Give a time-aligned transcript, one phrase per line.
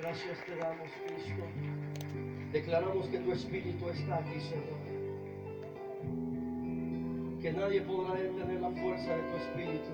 [0.00, 1.42] Gracias te damos, Cristo.
[2.52, 4.78] Declaramos que tu Espíritu está aquí, Señor.
[7.42, 9.90] Que nadie podrá detener la fuerza de tu Espíritu.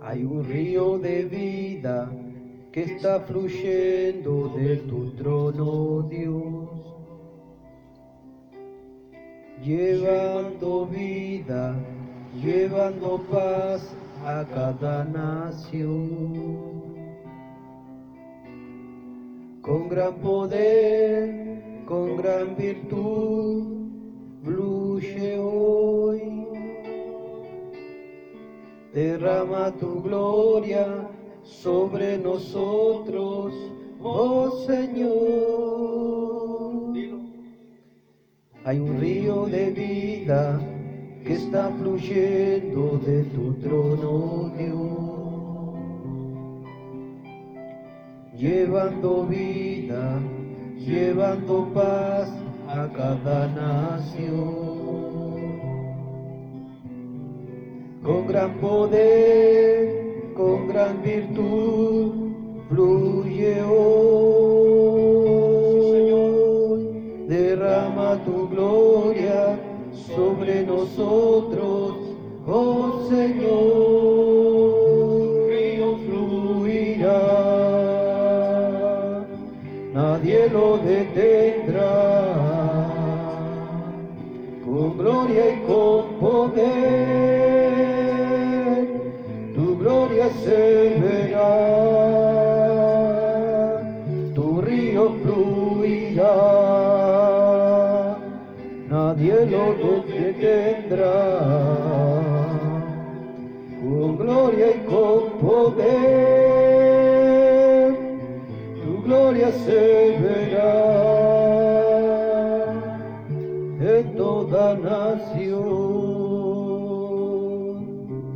[0.00, 2.10] Hay un río de vida
[2.72, 6.73] que está fluyendo de tu trono, Dios,
[9.62, 11.74] llevando vida,
[12.42, 16.64] llevando paz a cada nación.
[19.60, 23.64] Con gran poder, con gran virtud,
[24.42, 26.46] fluye hoy.
[28.92, 31.08] Derrama tu gloria
[31.42, 33.52] sobre nosotros,
[34.02, 35.23] oh Señor.
[38.74, 40.60] Un río de vida
[41.24, 45.74] que está fluyendo de tu trono, Dios,
[48.36, 50.18] llevando vida,
[50.76, 52.28] llevando paz
[52.68, 54.74] a cada nación.
[58.02, 62.12] Con gran poder, con gran virtud,
[62.68, 63.93] fluye.
[68.04, 69.58] Tu gloria
[70.14, 71.94] sobre nosotros,
[72.46, 74.74] oh Señor.
[75.48, 77.22] Río fluirá,
[79.94, 81.92] nadie lo detendrá
[84.64, 86.64] con gloria y con poder,
[89.54, 91.00] tu gloria se
[99.44, 101.12] nadie lo detendrá,
[103.80, 105.84] con gloria y con poder,
[108.84, 111.04] tu gloria se verá
[113.80, 115.64] en toda nación.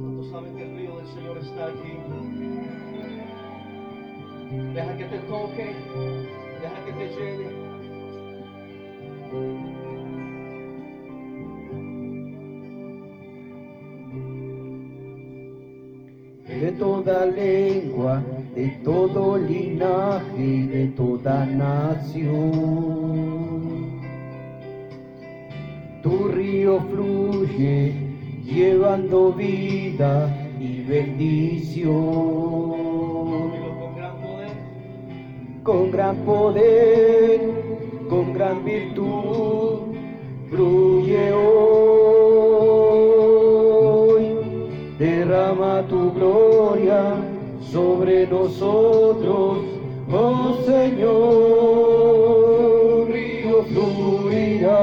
[0.00, 1.98] ¿Cuántos saben que el río del Señor está aquí?
[4.74, 5.74] Deja que te toque,
[6.62, 7.43] deja que te llene.
[16.60, 18.22] De toda lengua,
[18.54, 22.34] de todo linaje y de toda nación.
[26.02, 27.92] Tu río fluye
[28.44, 31.94] llevando vida y bendición.
[35.62, 37.40] Con gran poder,
[38.08, 39.33] con gran virtud,
[45.82, 47.16] Tu gloria
[47.60, 49.58] sobre nosotros,
[50.10, 51.74] oh Señor.
[53.10, 54.78] Río fluirá,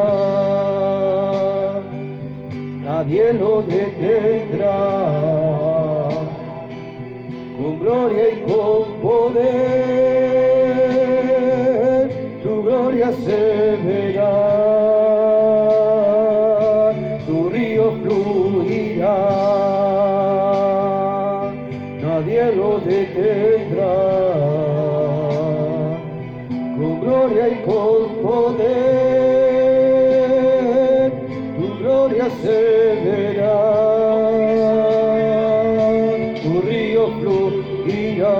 [2.84, 4.79] nadie lo detendrá
[7.58, 10.00] con gloria y con poder,
[23.01, 23.97] detendrá,
[26.78, 28.72] con gloria y con poder,
[31.57, 32.59] tu gloria se
[33.06, 33.61] verá.
[36.44, 38.40] Tu río fluirá,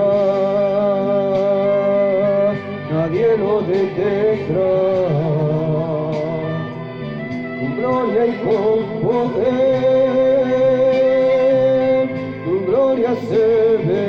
[2.92, 4.74] nadie lo detendrá.
[7.58, 9.62] Con gloria y con poder,
[12.44, 13.44] tu gloria se
[13.86, 14.01] verá